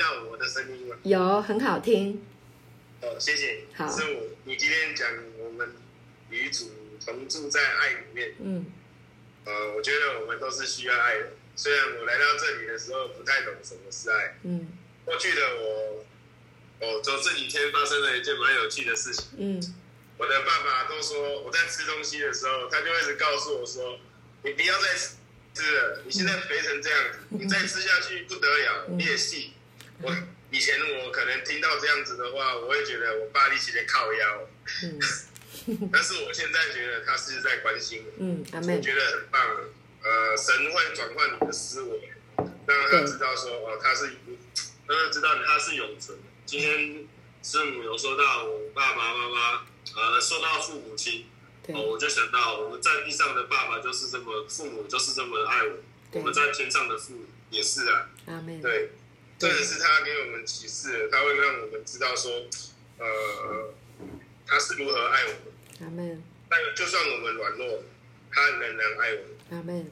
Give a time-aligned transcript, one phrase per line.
[0.00, 0.96] 到我的声音吗？
[1.02, 2.24] 有，很好听。
[3.02, 3.64] 哦，谢谢。
[3.74, 5.06] 好，是我，你今天讲
[5.38, 5.74] 我们
[6.30, 6.70] 女主
[7.04, 8.34] 同住在爱里面。
[8.40, 8.64] 嗯。
[9.44, 11.28] 呃，我觉得我们都是需要爱的。
[11.54, 14.38] 虽然我来到这里的时候不太懂什么是爱。
[14.44, 14.68] 嗯。
[15.04, 16.04] 过去的我，
[16.80, 19.26] 哦，就这几天发生了一件蛮有趣的事情。
[19.36, 19.60] 嗯。
[20.16, 23.98] 我的爸爸都说我在吃东西的时候，他就一直告诉我说
[24.44, 29.52] ：“你不要再吃了，你现在肥成这样子， 你再吃下去不得了，裂细。”
[30.02, 30.14] 我
[30.50, 34.48] 以前我可能听到这样子的话，我会觉得我爸力气在靠腰。
[34.84, 38.12] 嗯，但是我现在觉得他是在关心我。
[38.18, 39.40] 嗯，我觉得很棒。
[40.02, 44.06] 呃，神会转换你的思维，让他知道说哦，他是，
[44.86, 46.18] 让他知道他是永存。
[46.46, 47.06] 今天
[47.42, 49.66] 师母有说到我爸爸妈妈。
[49.96, 51.26] 呃，说到父母亲，
[51.68, 55.78] 哦，我就想到我们在地上的爸爸就是这么，父母就是这么爱我。
[56.12, 58.08] 我们在天上的父也是啊。
[58.26, 58.60] 阿妹。
[58.62, 58.90] 对，
[59.40, 62.30] 这也是他给我们启示，他会让我们知道说，
[62.98, 63.72] 呃，
[64.46, 65.40] 他是如何爱我们。
[65.80, 66.22] 阿门。
[66.50, 67.82] 但就算我们软弱，
[68.30, 69.28] 他仍然爱我们。
[69.52, 69.90] 阿门。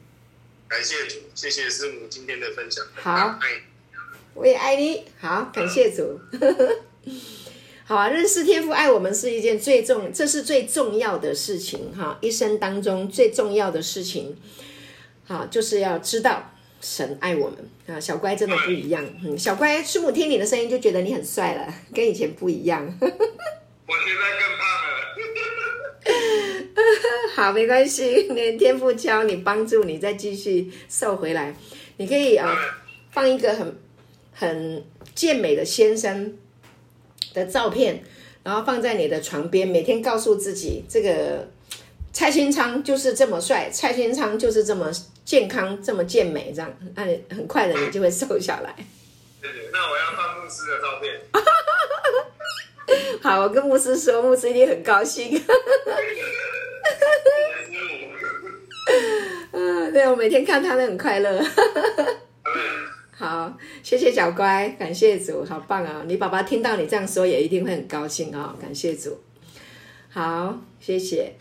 [0.68, 2.84] 感谢主，谢谢师母今天的分享。
[2.96, 3.62] 好，爱，
[4.34, 5.06] 我也爱你。
[5.18, 6.20] 好，感谢主。
[7.86, 14.36] 好啊，认识天父爱我们是一件最重，这是最重要的事情哈，一生当中最重要的事情，
[15.26, 18.00] 好，就是要知道神爱我们啊。
[18.00, 22.82] 小乖真的不一样，嗯，小乖，师母听你的声音就觉得你很帅了， 跟以前不一样。
[23.00, 24.98] 我现在更胖了。
[27.34, 31.54] 好，没关系，连天赋教你，帮助你再继续瘦回来。
[31.96, 32.56] 你可以啊，
[33.10, 33.76] 放一个很
[34.32, 34.84] 很
[35.14, 36.36] 健美的先生
[37.34, 38.02] 的照片，
[38.42, 41.48] 然后放在你的床边，每天告诉自己，这个
[42.12, 44.90] 蔡新昌就是这么帅，蔡新昌就是这么
[45.28, 48.74] 健康，这么健美，这样，那你很快的你就会瘦下来。
[49.42, 51.20] 对对，那我要放牧师的照片。
[53.20, 55.28] 好，我跟牧师说，牧师一定很高兴。
[59.52, 61.44] 嗯，对，我每天看他都很快乐。
[63.14, 66.04] 好，谢谢小乖，感谢主，好棒啊！
[66.06, 68.58] 你爸爸听到你这样说，也一定会很高兴啊、哦！
[68.58, 69.20] 感谢主，
[70.08, 71.36] 好，谢谢。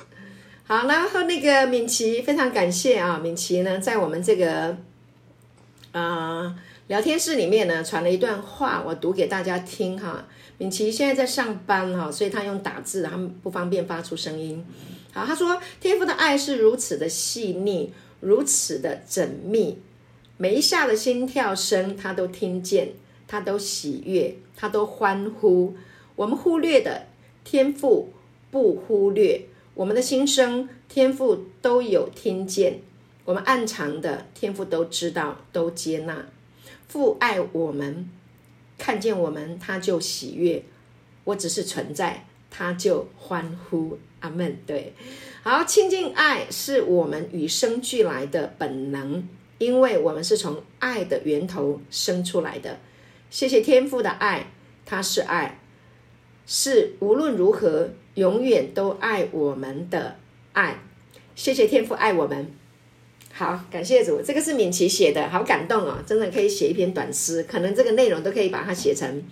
[0.70, 3.18] 好，然后那个敏琪，非常感谢啊！
[3.18, 4.76] 敏琪呢，在我们这个
[5.94, 6.54] 啊、
[6.88, 10.28] 聊天室里面呢，传了一段话，我读给大家听哈。
[10.58, 14.62] 敏琪现在在上班哈，所以他用打字，他们不方便发出声音。
[15.14, 19.82] 好，他说：“天父的爱是如此的细腻，如此的缜密。”
[20.36, 22.90] 每一下的心跳声，他都听见，
[23.26, 25.78] 他都喜悦，他都欢呼。
[26.18, 27.08] 我们忽略的
[27.46, 28.12] 天父
[28.52, 29.46] 不忽略，
[29.78, 32.82] 我们的心声天父都有听见，
[33.26, 36.26] 我们暗藏的天父都知道，都接纳。
[36.88, 38.10] 父爱我们，
[38.80, 40.64] 看见我们他就喜悦。
[41.26, 44.00] 我只是存在，他就欢呼。
[44.22, 44.58] 阿门。
[44.66, 44.96] 对，
[45.44, 49.30] 好，亲近爱是我们与生俱来的本能。
[49.60, 52.80] 因为我们是从爱的源头生出来的，
[53.30, 54.52] 谢谢天父的爱，
[54.88, 55.60] 他是爱，
[56.48, 60.16] 是无论如何永远都爱我们的
[60.54, 60.80] 爱。
[61.36, 62.52] 谢谢天父爱我们，
[63.32, 64.20] 好，感谢主。
[64.24, 69.24] 这个是敏琪写的，好感动哦，真的可以写一篇短诗，可能这个内容都可以把它写成，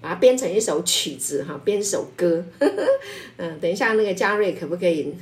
[0.00, 2.44] 把它编成一首曲子哈，编一首歌。
[3.38, 5.14] 嗯，等一下那个嘉瑞可不可以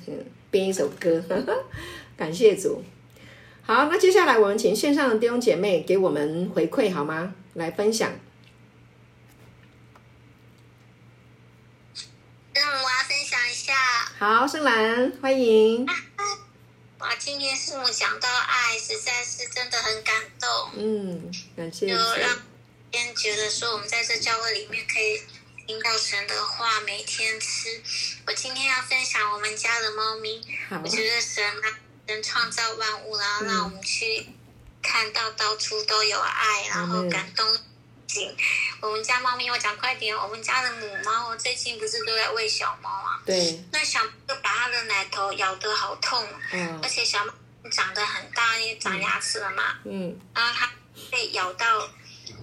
[0.51, 1.23] 编一首歌？
[2.17, 2.83] 感谢主。
[3.61, 7.35] 好，那接下来我们请线上的弟兄姐妹给我们回馈好吗？
[7.53, 8.11] 来分享。
[12.55, 14.12] 嗯，我要分享一下。
[14.23, 15.85] 好，圣兰，欢迎。
[17.01, 20.71] 哇，今天师母讲到爱，实在是真的很感动。
[20.77, 21.89] 嗯，感谢。
[21.89, 22.39] 就让
[22.93, 25.21] 天觉得说，我们在这教会里面可以
[25.67, 27.83] 听到神的话，每天吃。
[28.25, 30.41] 我今天要分享我们家的猫咪。
[30.71, 34.29] 我觉得神啊能创造万物，然后让我们去
[34.81, 37.65] 看到到处都有爱，嗯、然后感动心。
[38.17, 38.37] 嗯、
[38.81, 43.23] 我们家猫咪，我讲快点，我们家的母猫，我最近不是都在喂小猫啊？
[43.25, 43.63] 对。
[43.73, 47.33] 那小猫就把它的奶头咬得好痛，嗯，而且小猫
[47.71, 50.71] 长得很大，也长牙齿了嘛，嗯，然后它
[51.11, 51.89] 被咬到，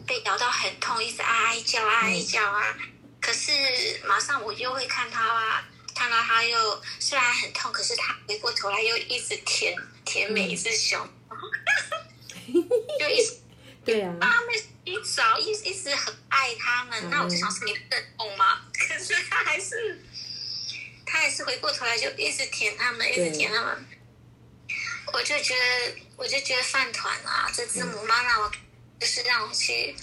[0.08, 2.76] 被咬到很痛，一直哀哀叫，啊哀叫啊。
[2.80, 2.90] 嗯、
[3.22, 3.52] 可是
[4.06, 5.64] 马上我就会看它啊。
[5.96, 11.38] 看到它又虽然很痛，可是它回过头来又一直舔舔每一只熊，嗯、
[12.98, 13.38] 就一直
[13.84, 14.16] 对啊，
[14.92, 17.00] 一早一一直很爱他们。
[17.06, 18.62] 嗯、那我就想说你不痛吗？
[18.74, 20.02] 可是他还是
[21.06, 23.86] 他还是回过头来就一直舔他们，一直舔他们。
[25.12, 28.52] 我就觉得我就觉得饭团啊，这只母猫让我
[29.00, 29.96] 就是让我去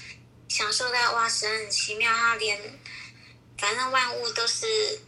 [0.49, 2.59] 享受到哇，神很奇妙，他连
[3.57, 4.67] 反正万物都是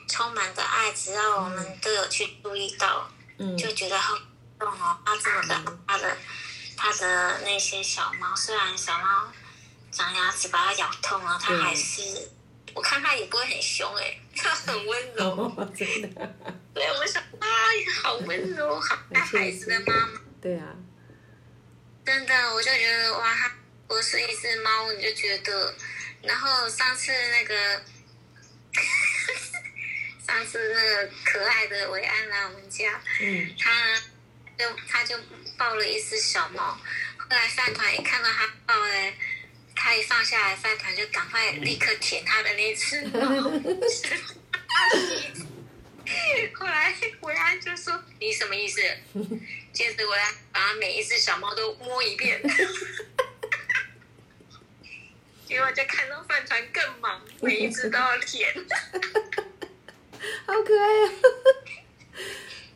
[0.08, 4.24] 充满着爱，只要我们都有去注意到，嗯，就觉得好感
[4.60, 4.98] 动哦。
[5.04, 6.16] 他这么的，他的
[6.76, 9.32] 他的那些小猫，虽然小猫
[9.90, 12.02] 长牙齿把它咬痛了，它还是，
[12.74, 16.34] 我看它也不会很凶哎，它很温柔，哦，真的。
[16.74, 17.46] 对，我想啊，
[18.02, 20.20] 好温柔，好 爱孩子的妈妈。
[20.40, 20.74] 对啊，
[22.04, 23.52] 真的，我就觉得哇，它
[23.86, 25.74] 不是一只猫，你就觉得。
[26.20, 27.82] 然后上次那个，
[30.26, 33.96] 上次那个可爱的维安来我们家，嗯，他
[34.58, 35.16] 就他就
[35.56, 36.76] 抱了一只小猫。
[37.16, 39.14] 后来饭团一看到他抱嘞，
[39.80, 43.20] 他一放下来，饭团就赶快立刻舔他的那只猫。
[46.54, 48.80] 后来维安就说：“你什么意思？”
[49.72, 52.42] 接着维安把每一只小猫都摸一遍，
[55.46, 58.52] 结果就看到饭团更忙，每一只都要舔，
[60.46, 61.10] 好可爱啊！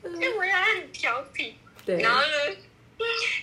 [0.05, 2.01] 因为维安很调皮，对。
[2.01, 2.29] 然后呢，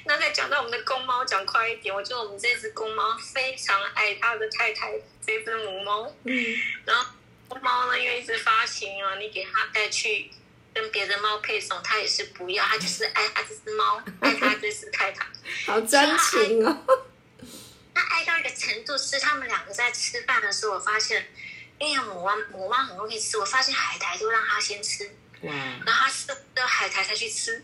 [0.09, 4.91] 那再讲到我们的公猫，讲快一点，我觉得我们这只公猫非常爱它的太太，
[5.23, 6.33] 这只母猫，嗯，
[6.83, 7.05] 然后
[7.47, 7.61] 公。
[7.61, 10.31] 猫呢，因为一直发情啊，你给它带去
[10.73, 15.27] 跟别的猫配种，它也是不要，它就是爱它这只猫，爱它这只太太，
[15.71, 17.05] 好专情哦。
[17.93, 21.31] 它爱到一个程度，是他们两个在吃饭的时候，我发现，
[21.77, 25.05] 因为母猫母猫很容易吃，我发现海苔都让它先吃，
[25.41, 25.53] 哇，
[25.85, 27.63] 然后它吃到海苔才去吃，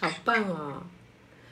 [0.00, 0.82] 好棒哦。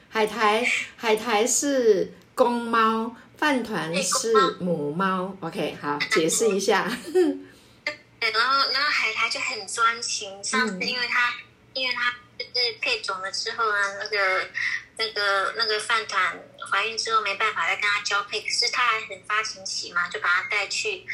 [0.09, 3.15] 海苔海苔是公猫。
[3.37, 6.85] 饭团是母猫，OK，好，解释一下。
[6.85, 10.43] 然后，然后海苔就很专情。
[10.43, 11.45] 上次因为它，嗯、
[11.75, 14.49] 因为它就是配种了之后呢，那个、
[14.97, 16.35] 那个、那个饭团
[16.71, 21.05] 怀孕之后没办法再跟它交配，可是它还很发情期嘛，就把它带去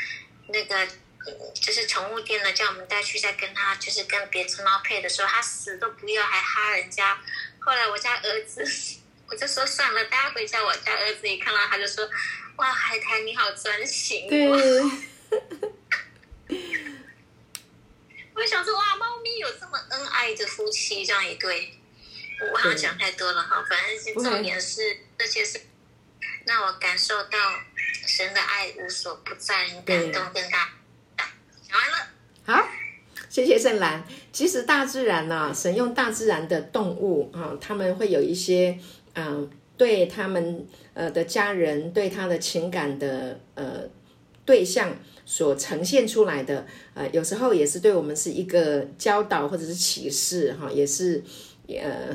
[0.48, 0.88] 那个
[1.54, 7.19] 就是宠物店呢，叫我们带去再跟它就是跟别只猫配的时候，它死都不要，还哈人家。
[7.65, 8.63] 后来我家儿子。
[9.25, 10.63] 我就说算了，大家回家。
[10.63, 12.07] 我家儿子一看到他就说
[12.57, 14.48] ：“哇，海苔你好专情。”对。
[18.36, 21.80] 我想说哇，猫咪有这么恩爱的夫妻这样一对，
[22.51, 23.65] 我好像讲太多了哈。
[23.68, 25.60] 反正重点是这些是
[26.45, 27.39] 让我感受到
[28.06, 30.69] 神的爱无所不在，很感动跟大
[31.18, 32.07] 讲完了。
[32.45, 32.69] 好，
[33.30, 34.06] 谢谢圣兰。
[34.33, 38.77] 其实大自然呢、啊，神用大自然的动物啊，他们会有一些。
[39.15, 39.47] 嗯，
[39.77, 40.65] 对他们
[40.95, 43.81] 呃的家人，对他的情感的呃
[44.44, 44.91] 对象
[45.24, 46.65] 所呈现出来的，
[46.95, 51.24] 呃，有时候也是对我们是一个教导或者是启示哈，也是
[51.68, 52.09] 呃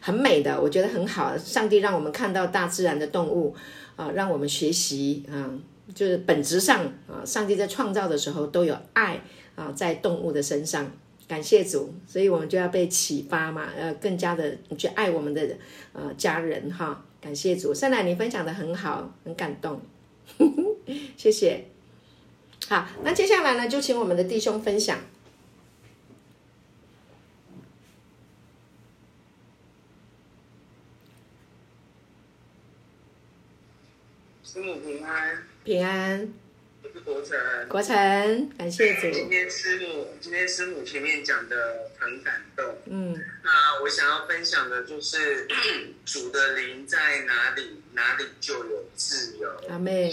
[0.00, 1.38] 很美的，我觉得很好。
[1.38, 3.54] 上帝让我们看到大自然的动物
[3.94, 5.48] 啊，让我们学习啊，
[5.94, 9.20] 就是本质上啊，上帝在创造的时候都有爱
[9.54, 10.90] 啊，在动物的身上。
[11.32, 15.56] 感谢主，所以我们就要被启发嘛，呃，更加的去爱我们的
[15.94, 17.02] 呃家人哈。
[17.22, 19.80] 感谢主，圣奶你分享的很好，很感动，
[21.16, 21.64] 谢谢。
[22.68, 24.98] 好，那接下来呢，就请我们的弟兄分享。
[34.44, 36.41] 师母平安，平安。
[37.04, 39.10] 国成，国成，感谢主。
[39.10, 42.78] 今天师母，今天师母前面讲的很感动。
[42.86, 45.48] 嗯，那我想要分享的就是
[46.04, 49.48] 主的灵在哪里，哪里就有自由。
[49.68, 50.12] 阿妹。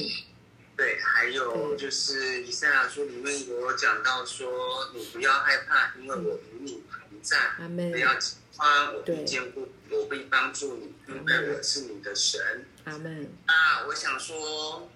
[0.76, 7.38] 对，还有就是以赛亚书里面有讲到说，你不要害怕，因为我与你同在。
[7.60, 7.92] 阿妹。
[7.92, 12.66] 不要惊慌，我必坚固，我必帮助你，因为我是你的神。
[12.86, 13.30] 阿门。
[13.46, 14.90] 那我想说。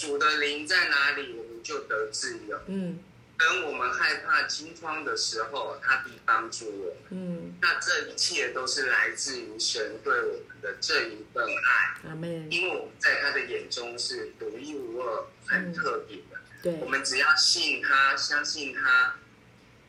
[0.00, 2.58] 主的灵在哪里，我们就得自由。
[2.68, 2.98] 嗯，
[3.38, 6.96] 等我们害怕惊慌的时候，他必帮助我们。
[7.10, 12.08] 嗯，那这一切都是来自于神对我们的这一份爱。
[12.08, 12.50] 阿门。
[12.50, 16.38] 因为我们在他的眼中是独一无二、很特别的。
[16.38, 19.16] 嗯、对，我们只要信他，相信他，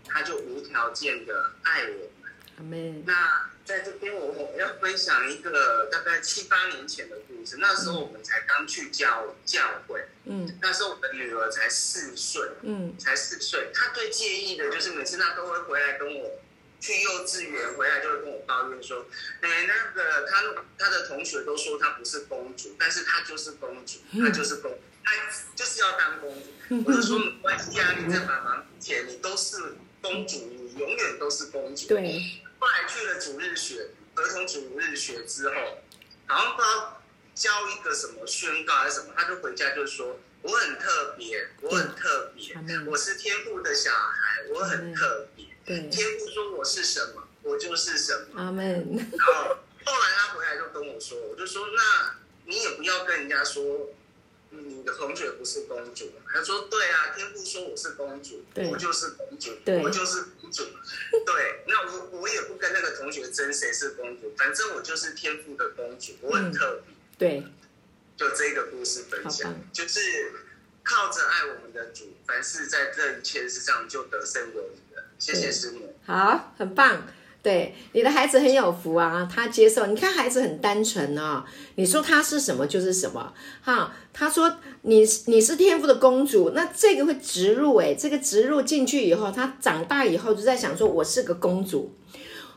[0.10, 2.32] 他就无条件的爱我们。
[2.58, 3.06] 阿门。
[3.06, 3.50] 那。
[3.64, 7.16] 在这边，我要分享一个大概七八年前的
[7.58, 13.70] 那时候我们才刚去教教会，嗯，那时候我的女儿才四岁，嗯，才四岁。
[13.74, 16.40] 她最介意的就是每次她都会回来跟我
[16.80, 19.06] 去幼稚园，回来就会跟我抱怨说
[19.42, 20.42] ：“哎，那个她
[20.78, 25.14] 她的同学都说她不是公主，但是她就是公主，她就是公，她
[25.56, 26.48] 就是要当公主。”
[26.86, 31.88] 我就说没关系啊，你在妈妈面前你都是公主，你永远都是公主。
[31.88, 32.42] 对。
[32.60, 35.56] 后来去了主日学，儿童主日学之后，
[36.28, 37.01] 好像不知道
[37.42, 45.48] 交一个什么宣告还是什么，他就回家就说我很特别，我很特别，嗯、我是天赋的小孩，我很特别。
[45.66, 48.40] 对，天赋说我是什么，我就是什么。
[48.40, 48.64] 阿门。
[49.18, 53.90] 然后后来他回来就跟我说，我就说那你也不要跟人家说。
[54.54, 60.66] 你的同学不是公主，他说对啊，天父说我是公主，我就是公主，我就是公主。
[61.26, 66.94] 对， 那我我也不跟那个同学争谁是公主，反正我就是天父的公主，我很特别。
[67.22, 67.44] 对，
[68.18, 70.00] 就这个故事分享，就是
[70.82, 75.04] 靠着爱我们的主，凡事在这一切事上就得胜有余了。
[75.20, 77.06] 谢谢师母，好，很棒。
[77.44, 79.86] 对，你的孩子很有福啊，他接受。
[79.86, 83.32] 你看孩子很单纯哦，你说他是什么就是什么。
[83.62, 91.96] 哈，他说你你是天赋的公主，那这个会植入诶，这个植入进去以后，他长大以后就在想说，我是个公主。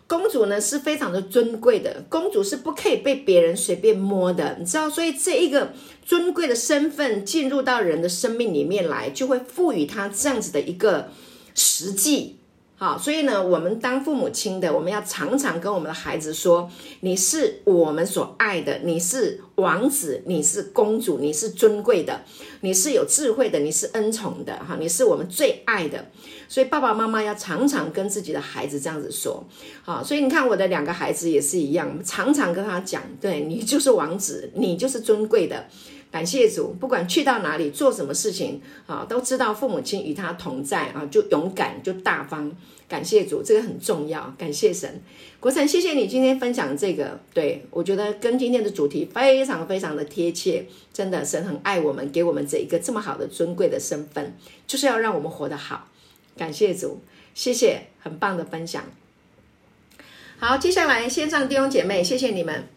[0.07, 4.89] 公主呢是非常的尊贵的，公主是不可以被别人随便摸的，你知道？
[4.91, 5.73] 所以这一个
[6.05, 11.09] 尊贵的身份进入到人的生命里面来，就会赋予他这样子的一个
[11.55, 12.39] 实际。
[12.85, 22.21] 好，所以呢，我们当父母亲的，我们要常常跟我们的孩子说：“你是我们所爱的，你是王子，你是公主，你是尊贵的，
[22.61, 26.11] 你是有智慧的，你是恩宠的，哈，你是我们最爱的。”
[26.47, 29.43] 所以爸爸妈妈要常常跟自己的孩子这样子说。
[29.83, 35.65] 好，所以你看我的两个孩子也是一样，常常跟他讲：“对，你就是王子，你就是尊贵的。”
[36.15, 42.57] 感谢主，不管去到哪里做什么事情啊，都知道父母亲与他同在啊，就勇敢就大方。
[42.87, 44.33] 感谢主，这个很重要。
[44.39, 45.03] 感谢神，
[45.41, 50.65] 国成，谢谢你今天分享这个，对，我觉得跟今天的主题非常非常的贴切。
[50.93, 54.37] 真的，神很爱我们，给我们这一个这么好的尊贵的身份，
[54.69, 55.89] 就是要让我们活得好。
[56.37, 57.03] 感谢主，
[57.35, 58.85] 谢谢，很棒的分享。
[60.39, 62.74] 好，接下来线上弟兄姐妹，谢谢你们。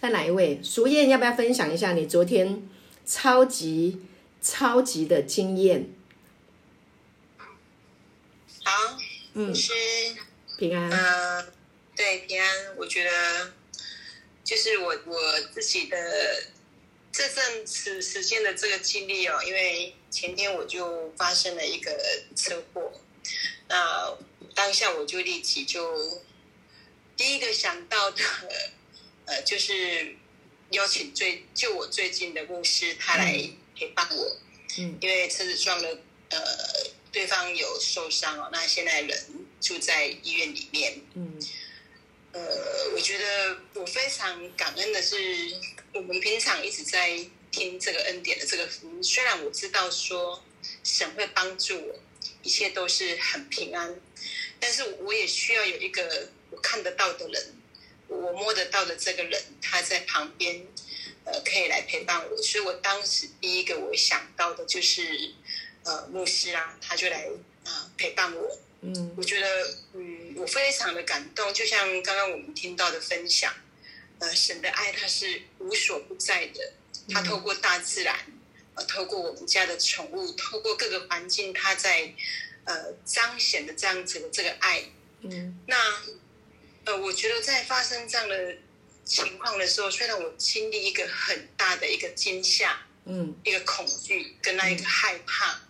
[0.00, 0.60] 在哪一位？
[0.62, 2.62] 淑燕，要不要分享一下你昨天
[3.04, 4.00] 超级
[4.40, 5.90] 超级的经验？
[8.62, 8.96] 好，
[9.34, 9.72] 嗯，是
[10.56, 10.88] 平安。
[10.88, 11.46] 呃，
[11.96, 12.76] 对，平安。
[12.76, 13.52] 我觉得
[14.44, 15.96] 就是我我自己的
[17.10, 21.90] 这阵子时间的这个经历哦，因为前天我就发生了一个
[22.36, 22.92] 车祸，
[23.68, 24.16] 那
[24.54, 26.22] 当下我就立即就
[27.16, 28.22] 第一个想到的。
[29.28, 30.16] 呃，就是
[30.70, 33.38] 邀请最就我最近的牧师，他来
[33.76, 34.38] 陪伴我。
[34.78, 35.98] 嗯，因为车子撞了，
[36.30, 36.40] 呃，
[37.12, 41.00] 对方有受伤哦，那现在人住在医院里面。
[41.12, 41.38] 嗯，
[42.32, 45.16] 呃，我觉得我非常感恩的是，
[45.92, 50.42] 我们平常一直在听这个恩典的这个福音，虽然我知道说
[50.82, 51.94] 神会帮助我，
[52.42, 53.94] 一切都是很平安，
[54.58, 57.57] 但是我也需要有一个我看得到的人。
[58.08, 60.66] 我摸得到的这个人，他在旁边，
[61.24, 62.36] 呃，可以来陪伴我。
[62.42, 65.34] 所以我当时第一个我想到的就是，
[65.84, 67.26] 呃，牧师啊，他就来
[67.64, 68.58] 啊、呃、陪伴我。
[68.80, 71.52] 嗯，我觉得，嗯，我非常的感动。
[71.52, 73.52] 就像刚刚我们听到的分享，
[74.20, 76.72] 呃，神的爱它是无所不在的。
[77.12, 78.18] 他透过大自然，
[78.74, 82.14] 呃，透过我们家的宠物，透过各个环境，他在
[82.64, 84.84] 呃彰显的这样子的这个爱。
[85.20, 85.76] 嗯，那。
[86.88, 88.56] 呃，我觉得在发生这样的
[89.04, 95.60] 情况的时候，虽然我经历一个很大的一个惊吓，嗯，一个恐惧跟那一个害怕，嗯，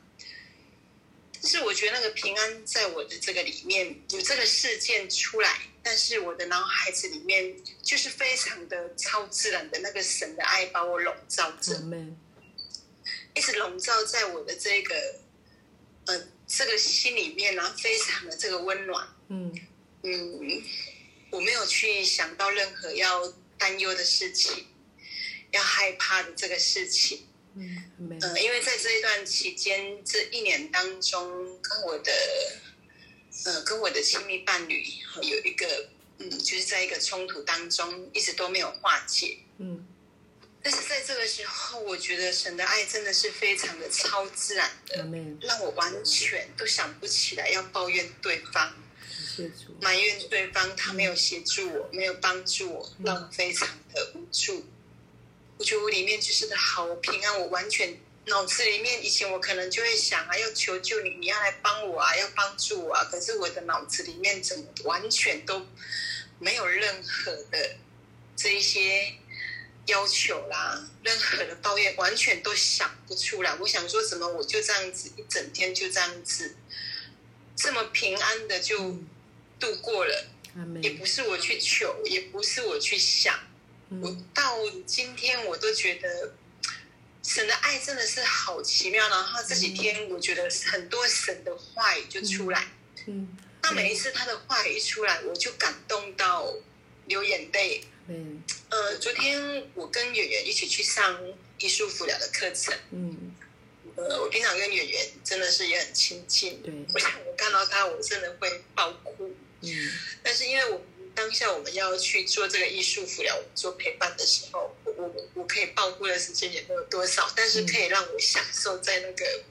[1.32, 12.16] 但是我觉得那个平安在我的这个里面有这个事件出来，但是我的脑海子里面就是非常的超自然的那个神的爱把我笼罩着，嗯，
[13.34, 14.94] 一直笼罩在我的这个
[16.06, 19.52] 呃这个心里面，然后非常的这个温暖，嗯
[20.04, 20.62] 嗯。
[21.30, 24.66] 我没有去想到任何要担忧的事情，
[25.50, 27.26] 要害怕的这个事情。
[27.54, 32.12] 嗯，呃，因为在这一段期间，这一年当中，跟我的
[33.44, 34.84] 呃，跟我的亲密伴侣
[35.22, 39.38] 有一个嗯，就是在一个冲突当中，一直都没有化解。
[39.58, 39.86] 嗯，
[40.62, 45.04] 但是在这个时候，我觉得神的爱真的是非常的超自然的，
[45.40, 48.74] 让我完全都想不起来要抱怨对方。
[49.80, 54.64] 埋怨对方，他没有协助我，没有帮助我，让我非常的无助。
[55.56, 63.04] 我觉得我里面就是个好平安，我完全脑子里面以前我可能就会想啊，要求救你，你要来帮我啊，要帮助我啊。
[63.10, 65.66] 可是我的脑子里面怎么完全都
[66.38, 67.76] 没有任何的
[68.36, 69.14] 这一些
[69.86, 73.54] 要求啦，任何的抱怨，完全都想不出来。
[73.56, 76.54] 我想说什么，我就这样子一整天就这样子，
[77.56, 78.96] 这么平安的就。
[79.58, 80.30] 度过了，
[80.82, 83.38] 也不是我去求，也不是我去想，
[84.02, 86.34] 我到今天我都觉得
[87.22, 89.08] 神的爱真的是好奇妙。
[89.08, 92.68] 然后这几天我觉得很多神的话语就出来，
[93.06, 96.54] 嗯，那每一次他的话语一出来，我就感动到
[97.06, 97.82] 流眼泪。
[98.10, 101.20] 嗯，呃，昨天我跟圆圆一起去上
[101.58, 103.36] 艺术辅疗的课程，嗯，
[103.96, 119.44] 呃，我平常跟圆圆真的是也很亲近，对，我想我看到他，我真的会爆哭，嗯，但是因为我们当下我们要去做这个艺术辅疗做陪伴的时候，我我我可以爆哭的时间也没有多少，但是可以让我享受在那个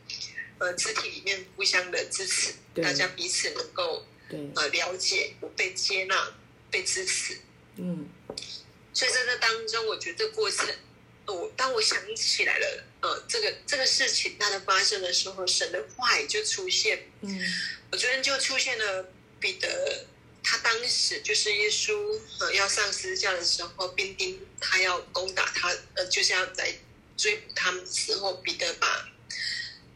[0.59, 4.05] 呃肢体里面互相的支持，大家彼此能够
[4.55, 6.33] 呃了解我被接纳
[6.71, 7.39] 被支持，
[7.75, 8.09] 嗯。
[8.93, 10.67] 所以在这当中，我觉得这过程，
[11.27, 17.07] 我当我想起来了，呃，这个这个事情它的发生的时候，神的话语就出现。
[17.21, 17.39] 嗯，
[17.91, 19.07] 我昨天就出现了
[19.39, 20.05] 彼得，
[20.43, 26.77] 他当时就是耶稣呃要上十字架的时候，兵丁他要攻打他，呃，就是要来
[27.15, 29.09] 追捕他们的时候，彼得把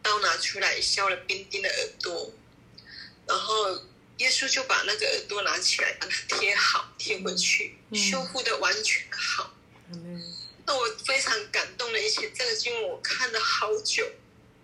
[0.02, 2.34] 刀拿出来削了兵丁的耳朵，
[3.28, 3.84] 然后。
[4.18, 9.52] 耶稣就把那个耳朵拿起来，把它贴好，贴回去，嗯、修复的完全好。
[9.92, 10.22] 嗯、
[10.68, 14.08] 那我非常感动的一些，这个经文我看了好久，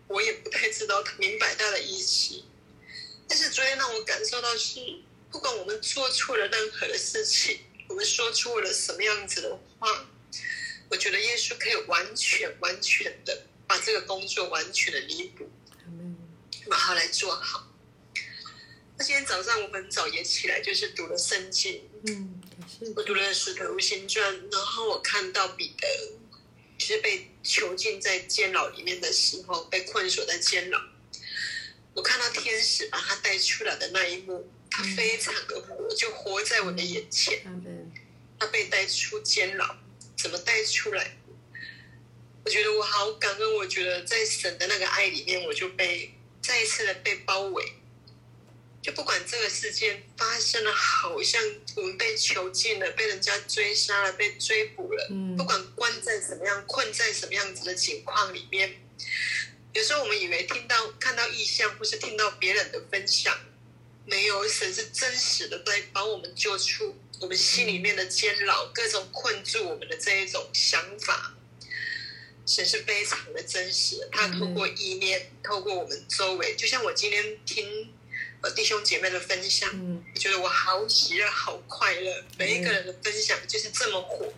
[0.05, 2.43] 我也不太知道明白它的意思。
[3.27, 4.79] 但是昨天让我感受到是，
[5.31, 10.07] 不管我们做错了任何的事情，我们说出了什么样子的话，
[10.89, 15.50] 我觉得耶稣可以完全完全的把这个工作完全的弥补，
[16.69, 17.67] 把它来做好。
[18.98, 21.88] 那今天早上我很早也起来，就是读了圣经。
[22.07, 22.41] 嗯，
[22.96, 25.88] 我读了《使徒行传》，然后我看到彼得
[26.79, 30.81] 其实被囚禁在监牢里面的时候，被困锁在监牢。
[31.98, 37.42] 我看到天使把他带出来的那一幕，他非常的活，就活在我的眼前。
[38.38, 39.75] 他被带出监牢，
[40.16, 41.18] 怎么带出来？
[42.46, 47.74] 我觉得我好感恩，我觉得在神的那个爱里面，我就被再一次的被包围。
[48.79, 51.42] 就不管这个事件发生了，好像
[51.77, 55.07] 我们被囚禁了，被人家追杀了，被追捕了。
[55.10, 58.75] 嗯，不管关在什么样、困在什么样子的情况里面，
[59.74, 63.38] 有时候我们以为听到、看到异象，或是听到别人的分享，
[64.06, 71.34] 没有神是真实的在把我们救出我们心里面的监牢，各种困住我们的这一种想法。
[72.46, 77.94] 神是非常的真实的，他透过意念，透过我们周围，就像我今天听。
[78.40, 82.24] 呃，弟兄姐妹的分享，嗯，我觉得我好喜乐，好快乐。
[82.38, 84.32] 每一个人的分享就是这么火，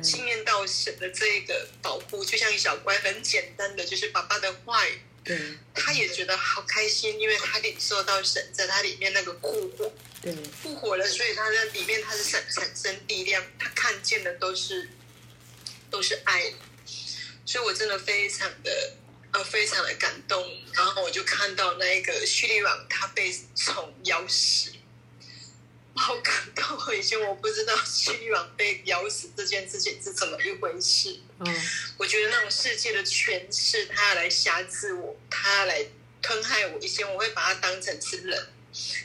[0.00, 5.36] 经验到神的这一个保护，就像一小乖，很简单的，就是爸爸的话语，对，
[5.74, 10.32] 他也觉得好开心，因为他领受到神在他里面那个复活，对，
[10.62, 14.88] 复活了，所以他在里面他是产产生力量，他看见的都是
[15.90, 16.52] 都是爱，
[17.44, 18.92] 所以我真的非常的。
[19.32, 24.72] 呃，非常的感动，然后我就看到那一个叙利王他被虫咬死，
[25.94, 26.96] 好感动！
[26.96, 31.20] 以前我不知道叙利王被咬死这件事情是怎么一回事。
[31.38, 31.62] 嗯，
[31.96, 35.86] 我觉得那种世界的权势，他要来挟制我，他要来
[36.20, 36.80] 吞害我。
[36.80, 38.48] 以前我会把他当成是人，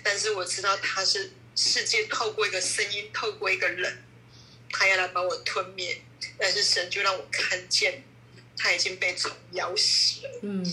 [0.02, 4.04] 但是我知道他是世界透过一个声音，透过一个人，
[4.72, 6.02] 他要来把我吞灭。
[6.40, 8.04] 但是神就让我看见。
[8.58, 10.65] 他已经被虫咬死了，嗯，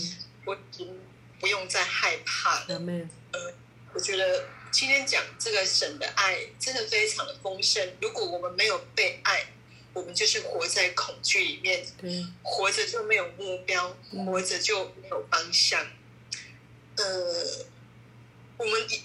[0.45, 0.99] 我已经
[1.39, 2.65] 不用再害怕了。
[2.69, 3.53] 嗯、呃，
[3.93, 7.93] 我觉得今天讲这个神的爱真的非常的丰盛。
[8.01, 9.47] 如果我们没有被爱，
[9.93, 15.85] 我们就是活在恐惧里面，嗯、活着就没有目标，嗯、活着就没有方向。
[16.95, 17.65] 呃，
[18.57, 19.01] 我们以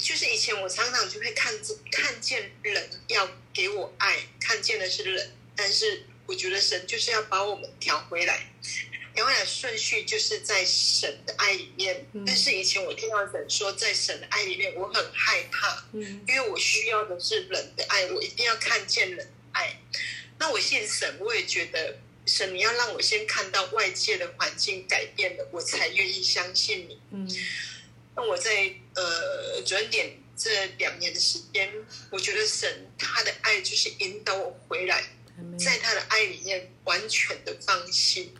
[0.00, 1.52] 就是以前我常常就会看
[1.90, 6.06] 看见人要给我爱，看见的是人，但是。
[6.32, 8.46] 我觉得神就是要把我们调回来，
[9.14, 12.06] 调回来顺序就是在神的爱里面。
[12.26, 19.78] 但是以前我听到神说在神的爱里面，我很害怕，因为我需要的是人的爱，我一定要看见人的爱。
[20.38, 26.98] 那我信神，我也觉得神，你要让我先看到外界的环境改变了，我才愿意相信你。
[27.10, 27.28] 嗯，
[28.16, 31.70] 那我在呃转点这两年的时间，
[32.10, 35.04] 我觉得神他的爱就是引导我回来。
[35.58, 38.34] 在他的爱里面完全的放心，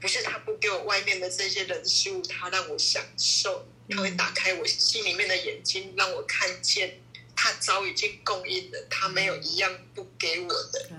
[0.00, 7.00] 不是他不给我外面的这些人事物，他让我享受，他会打开我心里面的眼睛，让我看见
[7.36, 10.90] 他早已经供应了，他没有一样不给我的，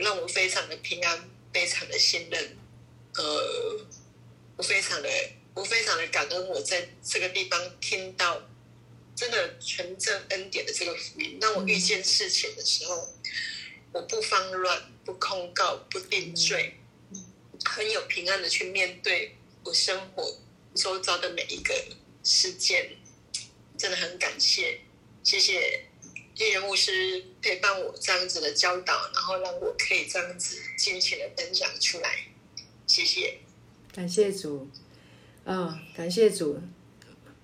[0.00, 2.56] 让我非常的平安，非常的信任。
[3.14, 3.86] 呃，
[4.56, 5.08] 我非常的，
[5.54, 8.48] 我非常的感恩，我在这个地方听到
[9.14, 13.14] 真的纯正恩典的这个福音，当我遇见事情的时候。
[13.92, 16.74] 我不慌乱，不控告，不定罪，
[17.64, 20.38] 很有平安的去面对我生活
[20.74, 21.74] 周遭的每一个
[22.22, 22.96] 事件。
[23.76, 24.80] 真的很感谢，
[25.24, 25.86] 谢谢
[26.36, 32.26] 丽人牧师陪伴我这样子的教导，然后让我可以这样子尽情的分享出来。
[32.86, 33.38] 谢谢，
[33.92, 34.68] 感谢主，
[35.44, 36.60] 啊、哦，感谢主。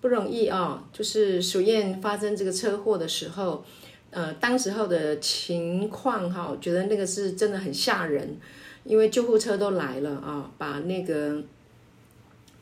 [0.00, 3.66] 不容易啊、哦，就是鼠燕发生这个车祸的时候，
[4.10, 8.36] 呃，当时候的情况哈，我觉得那个是真的很吓人，
[8.84, 11.42] 因为救护车都来了啊、把那个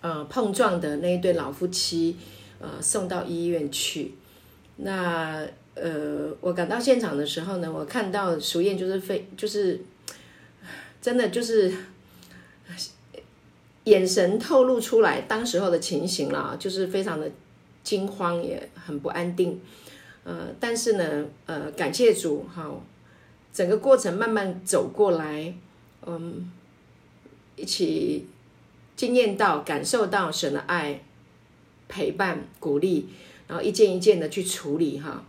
[0.01, 2.17] 呃碰撞的那一对老夫妻
[2.59, 4.15] 呃送到医院去。
[4.77, 9.81] 那呃，我赶到现场的时候呢，我看到淑燕就是非就是
[11.01, 11.73] 真的就是。
[13.85, 17.31] 眼神透露出来，当时候的情形了，就是非常的
[17.85, 19.61] 惊慌，也很不安定。
[20.27, 22.69] 呃，但是呢，呃，感谢主，哈，
[23.53, 25.55] 整个过程慢慢走过来，
[26.05, 26.51] 嗯，
[27.55, 28.27] 一起
[28.97, 31.01] 经验到、感受到神的爱、
[31.87, 33.09] 陪伴、鼓励，
[33.47, 35.25] 然后一件一件的去处理，哈，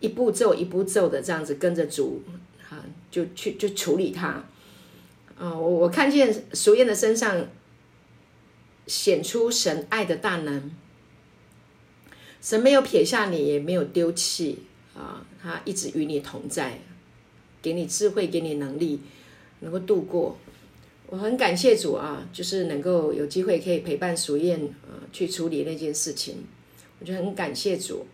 [0.00, 2.22] 一步骤一步骤的这样子跟着主，
[2.66, 4.42] 哈，就去就处理它。
[5.38, 7.46] 啊、我我看见淑燕的身上。
[8.88, 10.70] 显出神爱的大能，
[12.46, 14.60] 神没有撇下你，也没有丢弃
[14.94, 16.78] 啊，他一直与你同在，
[17.60, 19.00] 给你智慧，给你能力，
[19.58, 20.38] 能够度过。
[21.08, 26.44] 我很感谢主啊，就是能够有机会可以陪伴淑燕啊去处理那件事情，
[27.00, 28.06] 我就很感谢主。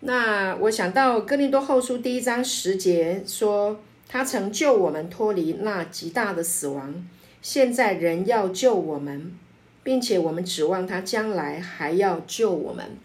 [0.00, 7.06] 那我想到哥林多后书第一章十节说，他曾救我们脱离那极大的死亡，
[7.42, 9.34] 现在仍要救我们。
[9.82, 12.98] 并且我们指望他将来还要救我们，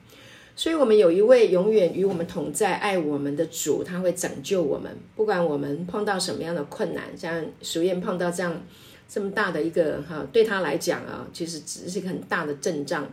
[0.57, 4.89] 所以，我们有一位永远与我们同在、爱我们的主，他会拯救我们。
[5.13, 8.61] 不管我们碰到什么样的困难，像淑燕碰到这样
[9.09, 13.05] 这么大的一个哈，对他来讲啊，其实只是一个很大的阵仗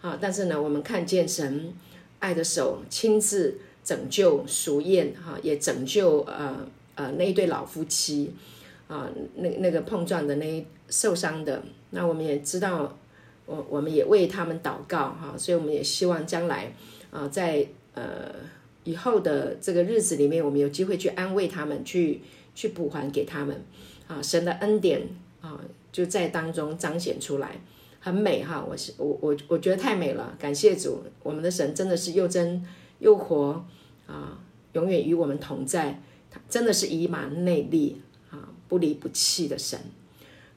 [0.00, 0.16] 啊。
[0.18, 1.70] 但是呢，我们看见神
[2.18, 8.32] 爱的手亲自拯救淑燕哈，也拯救呃呃那一对老夫妻
[8.88, 12.96] 啊，那那个碰撞的那一受伤的，那我们也知道。
[13.46, 16.74] 我我们也为他们祷告哈，所以我们也希望将来
[17.10, 18.34] 啊，在呃
[18.82, 22.20] 以后的这个日子里面，我们有机会去安慰他们，去
[22.54, 23.64] 去补还给他们
[24.08, 25.02] 啊，神的恩典
[25.40, 25.60] 啊
[25.92, 27.60] 就在当中彰显出来，
[28.00, 32.64] 很美哈，我是我我我觉得太美了，感谢主，我们的神真的是又真
[32.98, 33.64] 又活
[34.06, 34.38] 啊，
[34.72, 39.78] 永远与我们同在，他真的是以马内利啊，不离不弃的神，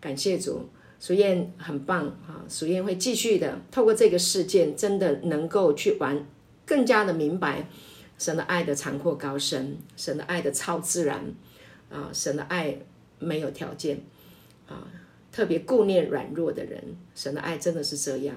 [0.02, 0.68] 感谢主。
[1.00, 2.44] 淑燕很棒啊！
[2.50, 6.26] 淑燕会继续的透过这个事件，真的能够去玩，
[6.66, 7.70] 更加的明白
[8.18, 11.34] 神的爱的长阔高深，神的爱的超自然
[11.90, 12.10] 啊！
[12.12, 12.80] 神的爱
[13.18, 14.02] 没有条件
[14.68, 14.88] 啊！
[15.32, 16.84] 特别顾念软弱的人，
[17.16, 18.36] 神的爱真的是这样。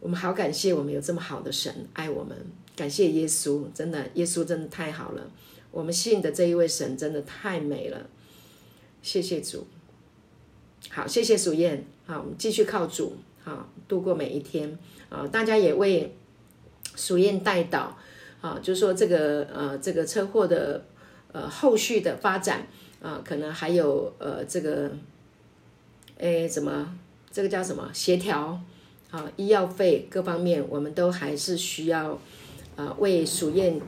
[0.00, 2.36] 我们好感谢我们有这么好的神爱我们，
[2.74, 5.30] 感谢耶稣，真的耶稣真的太好了。
[5.70, 8.08] 我们信的这一位神真的太美了，
[9.00, 9.66] 谢谢主。
[10.90, 11.84] 好，谢谢鼠燕。
[12.06, 14.78] 好，我们继续靠主，好度过每一天。
[15.08, 16.14] 啊，大家也为
[16.96, 17.88] 鼠燕代祷。
[18.40, 20.84] 啊，就说这个呃，这个车祸的
[21.32, 22.66] 呃后续的发展
[23.02, 24.90] 啊，可能还有呃这个，
[26.18, 26.96] 哎，怎么
[27.32, 28.60] 这个叫什么协调？
[29.10, 32.18] 啊，医药费各方面，我们都还是需要
[32.76, 33.80] 啊为鼠燕。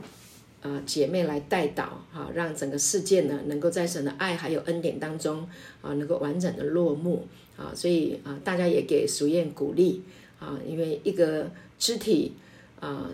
[0.63, 5.49] 呃，姐妹来代祷哈，让整个事件呢，能够在神的爱还有恩典当中
[5.81, 7.71] 啊，能够完整的落幕啊。
[7.73, 10.03] 所以啊，大家也给淑燕鼓励
[10.39, 12.33] 啊，因为一个肢体
[12.79, 13.09] 啊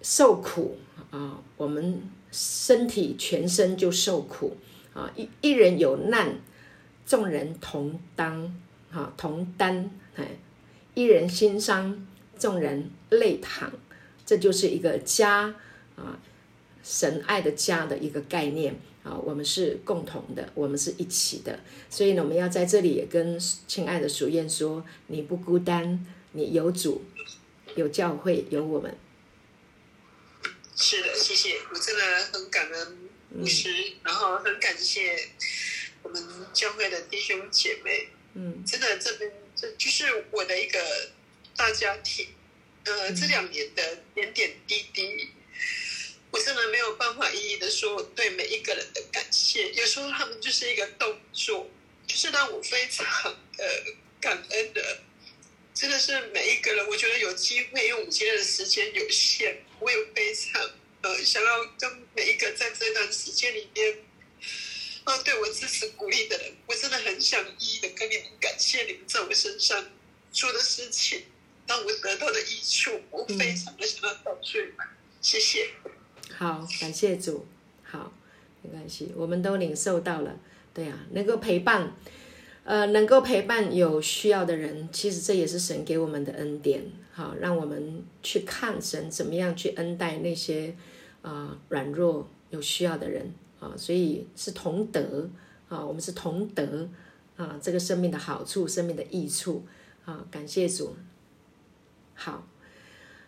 [0.00, 0.78] 受苦
[1.10, 2.00] 啊，我们
[2.32, 4.56] 身体全身就受苦
[4.94, 5.12] 啊。
[5.14, 6.36] 一一人有难，
[7.04, 8.58] 众人同当
[8.90, 10.26] 啊，同担哎，
[10.94, 12.06] 一人心伤，
[12.38, 13.70] 众人泪淌，
[14.24, 15.54] 这就是一个家
[15.96, 16.18] 啊。
[16.86, 18.78] 神爱的家的一个概念。
[19.06, 27.04] 啊，我们是共同的，我们是一起的，所以呢，我们要在这里也跟亲爱的淑燕说，你不孤单，你有主，
[27.76, 28.98] 有教会，有我们。
[30.74, 32.98] 是的，谢谢，我真的很感恩
[33.32, 35.16] 牧师，嗯、然后很感谢
[36.02, 36.20] 我们
[36.52, 40.80] 教会的弟兄姐妹，嗯，真的这边这就是我的一个
[41.54, 42.26] 大家庭，
[42.82, 45.28] 呃，这两年的点点滴滴。
[46.30, 51.70] 我真的没有办法一一的说对每一个人的感谢，有时候他们就是一个动作，
[52.06, 53.06] 就是让我非常
[53.56, 53.84] 的
[54.20, 55.00] 感恩的。
[55.74, 60.70] 真的是每一个人，我觉得有机会，因为我们今天的时间有限，我也非常
[61.02, 63.98] 呃想要跟每一个在这段时间里边
[65.04, 69.90] 啊，对我支持鼓励的人，我真的很想一一的跟你们感谢你们在我身上
[70.32, 71.26] 做的事情，
[71.66, 74.86] 让我得到的益处，我非常的想要报出来。
[75.20, 75.68] 谢谢。
[76.34, 77.46] 好，感谢主。
[77.82, 78.12] 好，
[78.62, 80.36] 没关系，我们都领受到了。
[80.74, 81.92] 对啊，能够陪伴，
[82.64, 86.84] 呃，能够陪伴有需要的人，其实这也是神给我们的恩典。
[87.12, 90.74] 好，让我们去看神怎么样去恩待那些
[91.22, 95.30] 啊、软弱有需要的人啊，所以是同德
[95.68, 96.86] 啊，我们是同德
[97.36, 99.64] 啊，这个生命的好处，生命的益处
[100.04, 100.94] 啊，感谢主。
[102.14, 102.46] 好，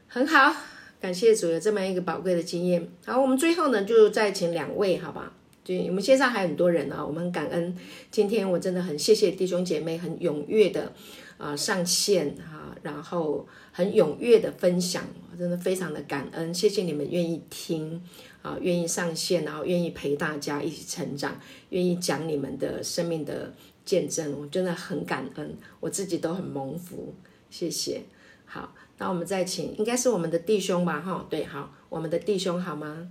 [0.07, 0.55] 很好，
[1.01, 2.89] 感谢主有这么一个宝贵的经验。
[3.05, 5.33] 好，我们最后呢，就再请两位，好吧？
[5.65, 7.77] 对，我们线上还有很多人啊，我们感恩。
[8.11, 10.93] 今天我真的很谢谢弟兄姐妹很踊跃的
[11.37, 13.47] 啊、上线哈、啊，然后。
[13.71, 15.05] 很踊跃的分享，
[15.39, 18.03] 真的非常的感恩，谢谢你们愿意听
[18.43, 27.15] 啊，愿意上线，然后愿意陪大家一起成长，愿意讲你们的生命的见证，我真的很感恩，我自己都很蒙福，
[27.51, 28.03] 谢谢。
[28.47, 33.09] 好，那我们再请，应该是我们的弟兄吧，哈，对，好，我们的弟兄好吗？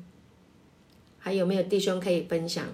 [1.19, 2.65] 还有没有弟兄可以分享？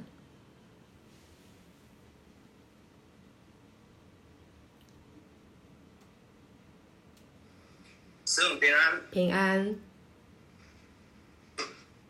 [8.25, 9.75] 师母平安，平安。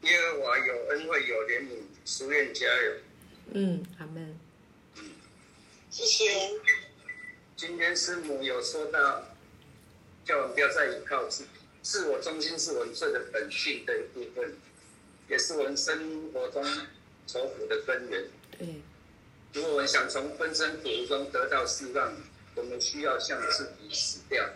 [0.04, 2.94] 耶和华有恩惠有怜悯，书院加油。
[3.52, 4.38] 嗯，阿门。
[5.90, 6.24] 谢谢。
[7.56, 9.24] 今天师母有说到，
[10.26, 11.50] 叫我们不要再依靠自己，
[11.82, 14.56] 自我中心是我们罪的本性的一部分，
[15.28, 16.64] 也是我们生活中
[17.28, 18.26] 愁苦的根源。
[18.58, 18.82] 对。
[19.54, 22.16] 如果我们想从分身苦中得到释放，
[22.56, 24.50] 我们需要向自己死掉。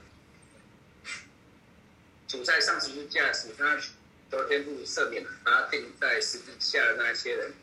[2.27, 3.77] 主在上十字架时，他
[4.31, 7.53] 求天父赦免，把他钉在十字架的那些人，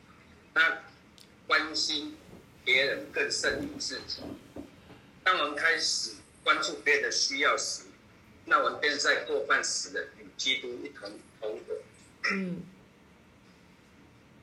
[0.55, 0.83] 他
[1.47, 2.17] 关心
[2.65, 4.23] 别人更胜于自己。
[5.25, 6.13] 当我们开始
[6.45, 7.83] 关注别人的需要时，
[8.47, 11.75] 那我们便在过犯时的与基督一同同活。
[12.33, 12.63] 嗯。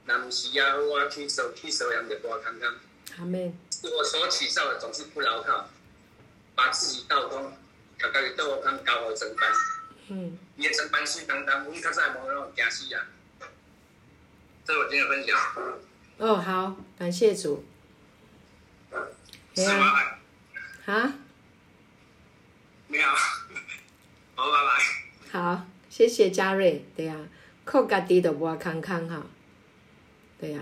[0.05, 2.75] 那不是亚我去手去手样的多康康。
[3.19, 3.57] 阿门。
[3.83, 5.69] 我所起造的总是不牢靠，
[6.55, 7.57] 把自己倒空，
[7.97, 9.51] 刚刚都我看搞我整班。
[10.09, 13.07] 嗯，也成班水当当，我们较早无那种惊死啊。
[14.65, 15.39] 这是我今天的分享。
[16.17, 17.65] 哦，好，感谢主。
[19.55, 19.93] 是吗？
[20.85, 21.13] 啊？
[22.87, 23.07] 没有。
[24.41, 25.39] 好，拜拜。
[25.39, 26.83] 好，谢谢嘉瑞。
[26.95, 27.29] 对呀、啊，
[27.63, 29.23] 靠家己都无康康哈。
[30.39, 30.59] 对呀、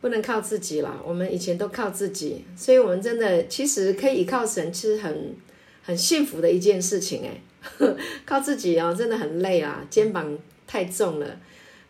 [0.00, 1.00] 不能靠自己了。
[1.06, 5.36] 我们以前都靠自己，所以我们真的其实可以依靠神，其实很
[5.84, 7.40] 很幸福的一件事情哎。
[8.26, 11.40] 靠自己哦，真的很累啊，肩膀太重了。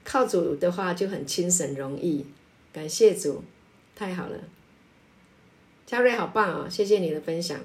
[0.04, 2.26] 靠主的话就很轻省容易，
[2.74, 3.42] 感谢主，
[3.96, 4.36] 太好了。
[5.86, 7.58] 嘉瑞好棒哦，谢谢你的分享。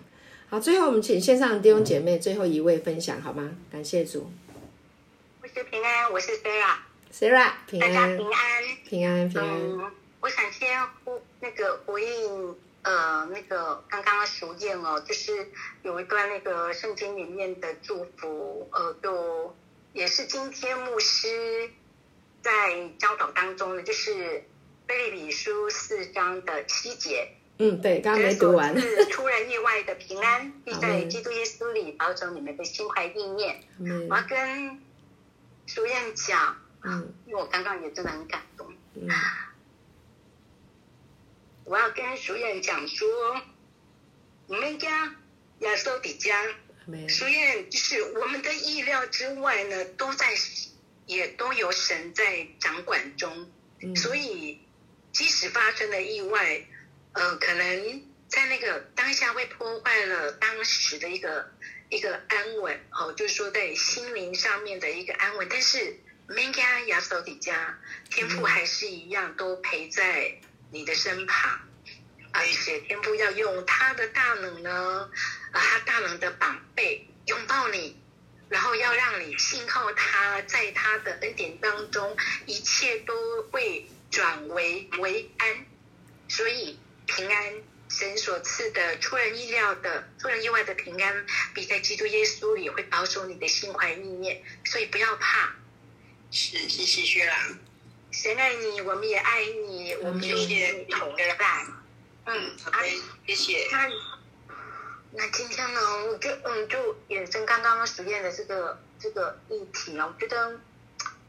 [0.53, 3.55] 好，最后我们请线上的弟兄姐妹最后一位分享好吗？
[3.71, 4.31] 感谢主。
[5.41, 6.75] 我是平安，我是 Sarah。
[7.11, 9.49] Sarah，平安，大家平安，平安，平安。
[9.49, 12.55] 嗯，我想先呼那个回应。
[12.83, 15.49] 呃，那个刚刚熟燕哦，就是
[15.81, 19.55] 有一段那个圣经里面的祝福，呃，就
[19.93, 21.71] 也是今天牧师
[22.43, 22.51] 在
[22.99, 24.43] 教导当中的，就是
[24.85, 27.29] 贝利比书四章的七节。
[27.59, 28.79] 嗯，对，刚刚没读完。
[28.79, 33.63] 是突然意外的平安，必在基督耶稣里保守你们的心怀意念。
[33.79, 34.07] 嗯。
[34.09, 34.81] 我要跟
[35.67, 38.73] 熟燕讲，嗯，因为我刚刚也真的很感动。
[38.95, 39.07] 嗯。
[41.65, 43.07] 我要跟熟燕讲说，
[44.47, 45.15] 你们家
[45.59, 46.43] 亚瑟底家，
[47.07, 50.27] 熟燕就是我们的意料之外呢，都在
[51.05, 53.49] 也都有神在掌管中，
[53.81, 54.59] 嗯、所以
[55.13, 56.65] 即使发生了意外，
[57.13, 61.51] 呃，可能在那个当下会破坏了当时的一个
[61.89, 65.97] 一个安稳，哦，就是说在心灵上面的一个安稳，但是
[66.27, 70.39] 我们家亚索底加天赋还是一样都陪在。
[70.75, 71.59] 你的身旁，
[72.31, 75.07] 而且天赋要用他的大能呢，
[75.51, 78.01] 啊，他大能的膀臂拥抱你，
[78.49, 85.63] 然后要让你信靠他，在他的恩典当中，一切都会转为为安。
[86.27, 87.53] 所以平安，
[87.89, 94.43] 神所赐的出人意料的、出人意外的平安，必在基督耶稣里会保守你的心怀意念。
[94.65, 95.55] 所以不要怕。
[96.31, 97.37] 是，谢谢薛郎。
[98.11, 101.67] 神爱你，我们也爱你，我们就是同伴。
[102.25, 102.87] 嗯，好的，
[103.27, 103.67] 谢谢。
[103.71, 103.89] 那
[105.11, 110.59] 那今天呢，我就嗯，就衍生刚刚实验的这个这个议题啊，我觉得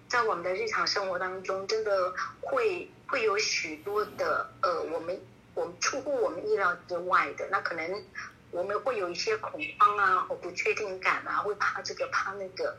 [0.08, 5.20] 在我们的日常生活当中，真的会会有许多的呃，我们
[5.54, 8.04] 我们出乎我们意料之外的，那可能
[8.50, 12.76] 我们会有一些恐慌啊，或不确定感啊，会怕这个怕那个，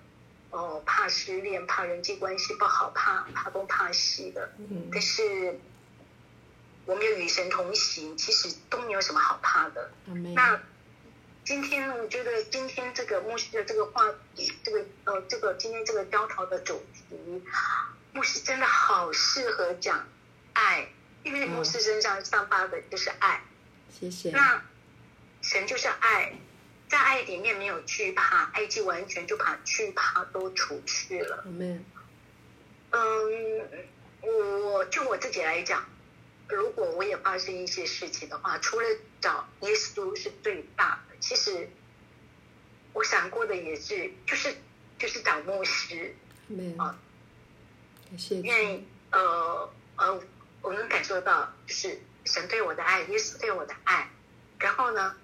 [0.50, 4.52] 哦、呃，怕失恋，怕人际关系不好，怕怕东怕西的。
[4.58, 4.90] 嗯。
[4.92, 5.60] 但是
[6.86, 9.92] 我们有与神同行，其实都没有什么好怕的。
[10.08, 10.34] 嗯。
[10.34, 10.62] 那
[11.46, 17.44] 今天呢，我觉得今天这个牧师的这个话题，这个呃，这个今天这个教导的主题，
[18.14, 20.06] 牧师真的好适合讲。
[20.58, 20.88] 爱，
[21.26, 23.42] 因为牧师身上散发的就是爱。
[23.90, 24.30] 谢谢。
[24.30, 24.64] 那
[25.42, 26.34] 神就是爱，
[26.88, 31.44] 在爱里面没有惧怕，爱就完全就把惧怕都除去了。
[31.48, 31.84] 嗯，
[34.22, 35.84] 我就我自己来讲，
[36.48, 38.86] 如果我也发生一些事情的话，除了
[39.20, 41.68] 找耶稣是最大的，其实
[42.94, 44.56] 我想过的也是，就是
[45.00, 46.16] 就是找牧师。
[46.52, 46.80] Amen。
[46.80, 46.96] 啊，
[48.12, 48.36] 谢谢。
[48.42, 50.22] 因为呃呃。
[50.66, 54.10] 我能感受到，就是神对我的爱，耶稣对我的爱，
[54.58, 55.16] 然后呢，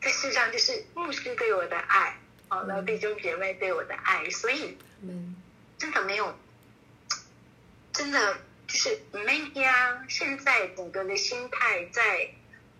[0.00, 4.78] 在世上就是牧师对我的爱，好，然后弟兄姐妹对我的爱，所以，
[5.76, 6.38] 真的没有，
[7.92, 10.04] 真的就是没呀。
[10.08, 12.30] 现在整个的心态在，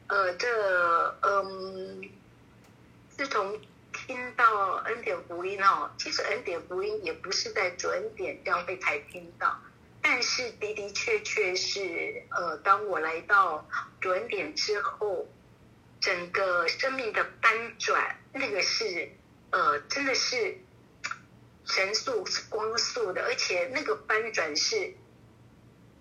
[0.06, 2.08] 呃，这嗯，
[3.16, 3.60] 自从
[3.92, 9.60] 听到恩典福音哦，其实恩典福音也不是在准点教会才听到。
[10.08, 13.68] 但是的的确确是，呃，当我来到
[14.00, 15.26] 准点之后，
[16.00, 19.10] 整个生命的翻转，那个是，
[19.50, 20.58] 呃，真的是
[21.64, 24.94] 神速是光速的，而且那个翻转是，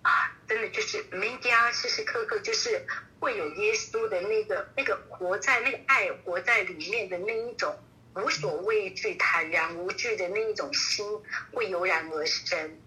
[0.02, 2.86] 啊，真的就是每家时时刻刻就是
[3.18, 7.76] 会有耶稣的那个那个活在那个爱活在里面的那一种
[8.14, 11.04] 无所畏惧、坦然无惧的那一种心
[11.52, 12.78] 会油然而生。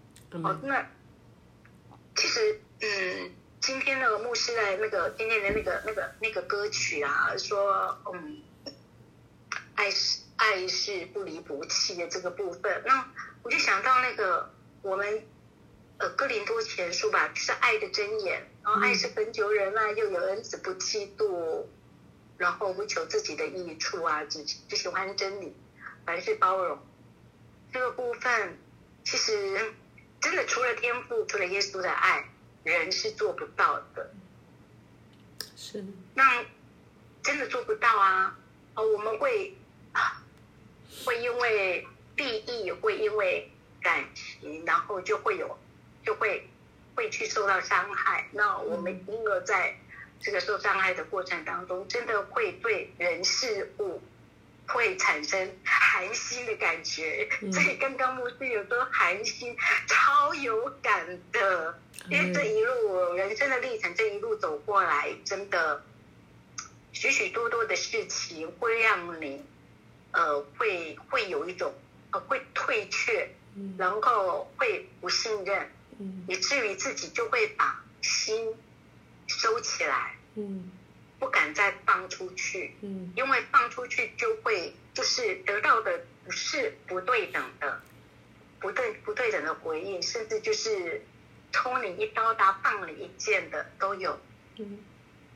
[0.42, 0.88] 哦，那。
[2.16, 8.42] 其实，嗯，今天那个牧师的那个今天的那个那个那个歌曲啊，说，嗯，
[9.74, 13.10] 爱是爱是不离不弃的这个部分，那
[13.42, 15.24] 我就想到那个我们，
[15.98, 21.64] 呃，哥林多前书吧，就是爱的箴言，然后爱是恒久忍耐，又有恩慈，不嫉妒，
[22.36, 25.56] 然后不求自己的益处啊，只只喜欢真理，
[26.04, 26.78] 凡事包容，
[27.72, 28.58] 这个部分
[29.04, 29.74] 其实。
[30.20, 32.28] 真的，除了天赋，除了耶稣的爱，
[32.62, 34.10] 人是做不到的。
[35.56, 35.84] 是。
[36.14, 36.44] 那
[37.22, 38.38] 真的做不到啊！
[38.74, 39.56] 哦，我们会
[39.92, 40.22] 啊，
[41.04, 43.50] 会因为利益，会因为
[43.82, 45.58] 感情，然后就会有，
[46.04, 46.48] 就会
[46.94, 48.28] 会去受到伤害。
[48.32, 49.76] 那我们因而在
[50.20, 54.02] 这个受伤害的过程当中，真的会对人事物。
[54.72, 59.56] 会产生寒心的感觉，所以刚刚牧师有说寒心
[59.86, 61.78] 超有感的，
[62.08, 65.84] 因为这一路人生的历程，这一路走过来，真的
[66.92, 69.44] 许许多多的事情会让你，
[70.12, 71.74] 呃，会会有一种
[72.12, 73.28] 呃会退却，
[73.76, 75.70] 然后会不信任，
[76.28, 78.54] 以至于自己就会把心
[79.26, 80.16] 收起来。
[80.36, 80.70] 嗯。
[81.20, 84.49] 不敢再放出去，嗯，因为放出去就会
[85.10, 87.80] 就是得到的不是不对等的，
[88.60, 91.02] 不对不对等的回应，甚至就是
[91.50, 94.20] 抽你一刀打棒你一剑的都有，
[94.58, 94.78] 嗯，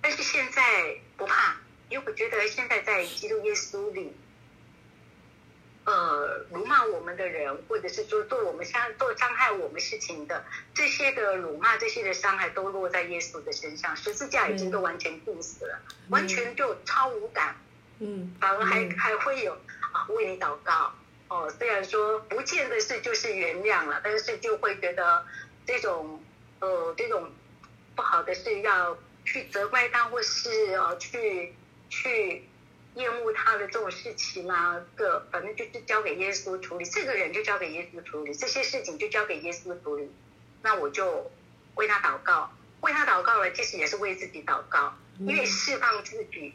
[0.00, 1.56] 但是现在不怕，
[1.88, 4.14] 因为我觉得现在在基督耶稣里。
[5.86, 17.73] 呃，辱骂我们的人，或者是说做我们伤做伤害我们事情的这些的辱骂，这些的伤害都落在耶稣的身上，十字架已经都完全钉死了，嗯、完全就超无感，嗯，
[18.40, 19.52] 反而还、嗯、还会有
[19.92, 20.92] 啊为你祷告
[21.28, 25.24] 哦，虽然说不见得是就是原谅了，但是就会觉得
[25.66, 26.22] 这种
[26.60, 27.30] 呃这种
[27.94, 31.54] 不好的事要去责怪他，或是呃去
[31.88, 32.44] 去。
[32.96, 40.08] 厌恶他的这种事情啊，个反正就是交给耶稣处理，这个人就交给耶稣处理，这些事情就交给耶稣处理。
[40.62, 41.28] 那我就
[41.74, 46.54] 为他祷告，为他祷告了，其实也是为自己祷告，因为释放自己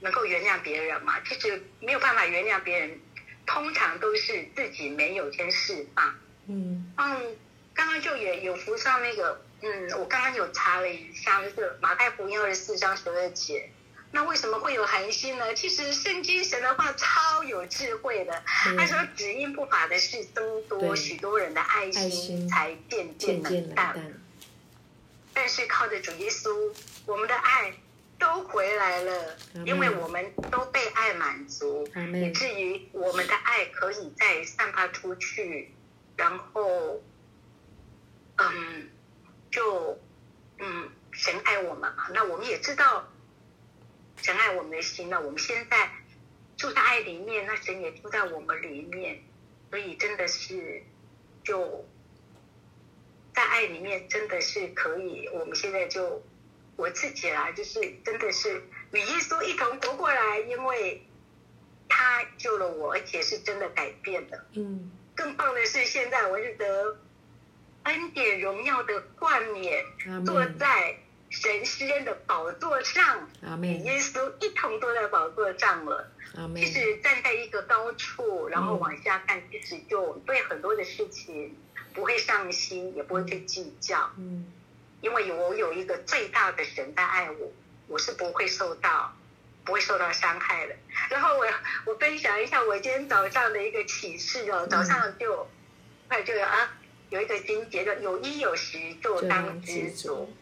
[0.00, 1.20] 能够原谅别人嘛。
[1.20, 3.00] 其实没有办法原谅别人，
[3.46, 6.14] 通常都是自己没有先释放。
[6.48, 7.36] 嗯嗯，
[7.74, 13.70] 刚刚就也有浮上那个，嗯，我刚刚有查了一下，就是马太福音二十四章十二节。
[14.12, 15.54] 那为什么会有寒心呢？
[15.54, 18.42] 其实圣经神的话超有智慧的。
[18.76, 24.20] 他说：“只因不法的事增多，许多人的爱心才渐渐冷淡。
[25.32, 26.74] 但是靠着主耶稣，
[27.06, 27.72] 我们的爱
[28.20, 35.72] 都回来了，因为我们都被爱满足，以至于我们的爱可以再散发出去，
[36.16, 37.02] 然后，
[38.36, 38.88] 嗯，
[39.50, 39.98] 就
[40.58, 43.08] 嗯，神爱我们嘛，那我们也知道
[44.18, 45.90] 神爱我们的心，那我们现在
[46.58, 49.22] 住在爱里面，那神也住在我们里面，
[49.70, 50.82] 所以真的是
[51.42, 51.86] 就
[53.34, 55.26] 在爱里面，真的是可以。
[55.32, 56.22] 我们现在就
[56.80, 58.62] 我自己啦，就是真的是
[58.92, 61.06] 与耶稣一同活过来，因为
[61.88, 64.46] 他救了我，而且是真的改变了。
[64.54, 66.96] 嗯，更棒的是，现在我是得。
[67.82, 69.82] 恩典荣耀的冠冕，
[70.26, 70.98] 坐在
[71.30, 73.26] 神施恩的宝座上，
[73.62, 76.12] 与耶稣一同坐在宝座上了。
[76.54, 81.56] 其实站在一个高处，然后往下看，其实就对很多的事情
[81.94, 84.10] 不会上心，也不会去计较。
[84.18, 84.52] 嗯，
[85.00, 87.52] 因为我有一个最大的神在爱我，
[87.88, 89.14] 我是不会受到
[89.64, 90.76] 不会受到伤害的。
[91.08, 91.46] 然后我
[91.86, 95.48] 我分享一下我今天早上的一个启示哦，早上就
[96.08, 96.76] 快就啊。
[97.10, 100.32] 有一个经节的有衣有食就当知足，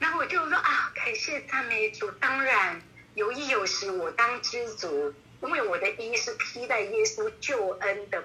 [0.00, 2.10] 然后我就说啊，感谢赞美主。
[2.10, 2.82] 当然
[3.14, 8.24] 有衣有食，我当知足，因为我的衣是披在耶稣救恩的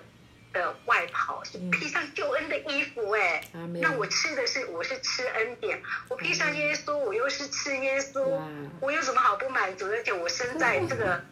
[0.54, 3.12] 的外袍，是披上救恩的衣服。
[3.12, 3.44] 哎，
[3.82, 8.40] 那我吃的是我是吃恩典，我披上耶稣，我又是吃耶稣，
[8.80, 9.96] 我有什么好不满足的？
[9.96, 11.24] 而且我生在 这个。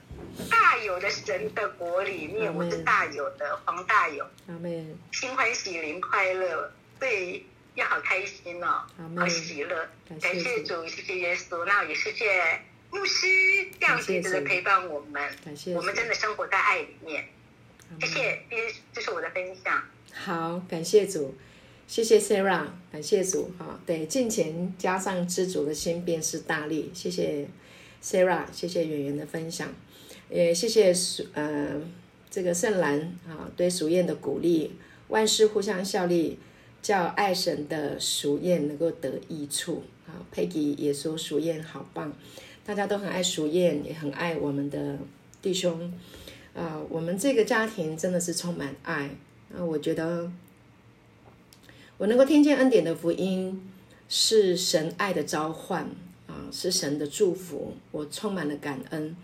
[0.49, 4.25] 大有的神的国里面，我是大有的黄大有，
[5.11, 7.43] 心欢喜灵快乐，对，
[7.75, 8.83] 要好开心哦，
[9.17, 12.61] 好喜乐，感谢主，谢谢耶稣，那也谢谢
[12.91, 13.27] 牧师
[13.79, 15.29] 这样子的陪伴我们，
[15.75, 17.27] 我们真的生活在爱里面，
[17.99, 18.39] 谢谢，
[18.93, 19.81] 这是我的分享。
[20.13, 21.33] 好，感谢主，
[21.87, 27.47] 谢谢 Sarah，感谢主，哈，对，敬虔加上知足的心便是大力，谢谢
[28.03, 29.73] Sarah，谢谢圆圆的分享。
[30.29, 31.81] 也谢谢属呃
[32.29, 34.71] 这个圣兰啊对属燕的鼓励，
[35.07, 36.37] 万事互相效力，
[36.81, 40.13] 叫爱神的属燕能够得益处啊。
[40.31, 42.13] 佩吉也说属燕好棒，
[42.65, 44.99] 大家都很爱属燕，也很爱我们的
[45.41, 45.91] 弟兄
[46.53, 46.79] 啊。
[46.89, 49.15] 我们这个家庭真的是充满爱
[49.55, 49.63] 啊。
[49.63, 50.31] 我觉得
[51.97, 53.69] 我能够听见恩典的福音，
[54.07, 55.83] 是神爱的召唤
[56.27, 59.15] 啊，是神的祝福，我充满了感恩。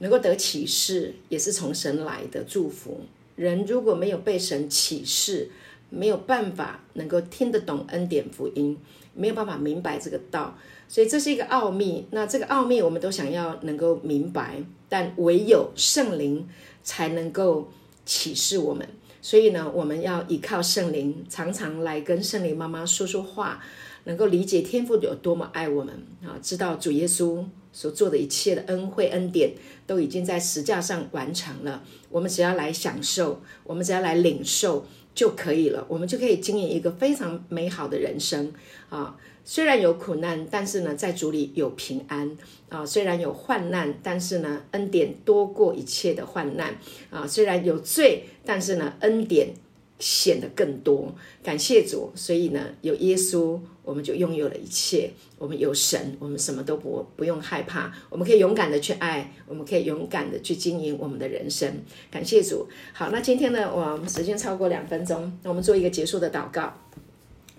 [0.00, 3.00] 能够得启示，也是从神来的祝福。
[3.34, 5.50] 人如果没有被神启示，
[5.90, 8.78] 没有办法能够听得懂恩典福音，
[9.18, 10.56] 没有办法明白这个道，
[10.86, 12.06] 所以这是一个奥秘。
[12.12, 16.48] 那这个奥秘，我们都想要能够明白，但唯有圣灵
[16.82, 17.68] 才能够
[18.06, 18.88] 启示我们。
[19.20, 23.60] 所以呢，我们要依靠圣灵，常常来跟圣灵妈妈说说话，
[24.04, 25.92] 能够理解天父有多么爱我们
[26.22, 26.38] 啊！
[26.40, 27.44] 知道主耶稣。
[27.70, 29.52] 所做的一切的恩惠恩典
[29.86, 34.84] 都已经在十架上完成了，我们只要来享受，我们只要来领受
[35.14, 38.52] 就可以了，我们就可以经营一个非常美好的人生
[38.88, 39.16] 啊！
[39.44, 42.36] 虽然有苦难，但是呢，在主里有平安
[42.68, 42.84] 啊！
[42.84, 46.76] 虽然有患难，但是呢，恩典多过一切的患难
[47.10, 47.26] 啊！
[47.26, 49.54] 虽然有罪，但是呢，恩典。
[49.98, 55.10] 显得更多，感谢主，所以呢，有耶稣，我们就拥有了一切。
[55.38, 61.72] 我们有神，我们什么都不不用害怕，我们可以勇敢的去爱，我们可以勇敢的去经营我们的人生。
[62.10, 62.68] 感谢主。
[62.92, 66.74] 好，那今天呢，我们时间超过两分钟，那我们做一个结束的祷告。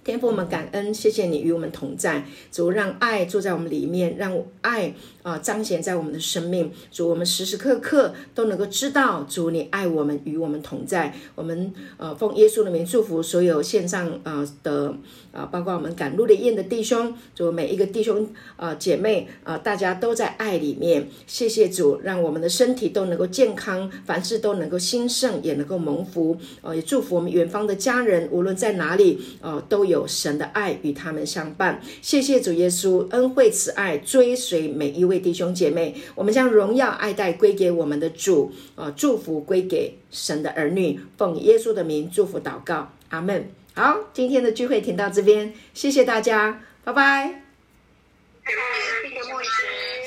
[0.09, 4.91] 天父，我们感恩，谢谢你与我们同在，主让爱住在我们里面，让爱
[5.21, 6.71] 啊彰显在我们的生命。
[6.91, 11.13] 主，我们时时刻刻都能够知道，主你爱我们，与我们同在。
[11.35, 14.95] 我们呃奉耶稣的名祝福所有线上啊的
[15.31, 21.07] 啊，包括我们赶路的宴的弟兄，主每一个弟兄啊姐妹啊，大家都在爱里面。
[21.27, 26.35] 谢谢主，让我们的身体都能够健康，凡事都能够兴盛，也能够蒙福。
[26.63, 29.98] 呃，也祝福我们远方的家人，无论在哪里，呃，都有。
[29.99, 43.51] 有神的爱与他们相伴，谢谢主耶稣恩惠慈爱追随每一位弟兄姐妹，我们将荣耀爱戴归给我们的主，啊，祝福归给神的儿女，奉耶稣的名祝福祷告，阿门。
[43.75, 47.43] 好，今天的聚会停到这边，谢谢大家，拜拜。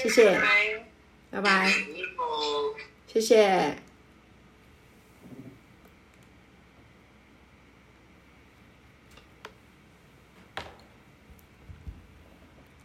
[0.03, 0.41] 谢谢，谢谢。
[1.31, 1.71] 拜拜，
[3.13, 3.82] 谢谢。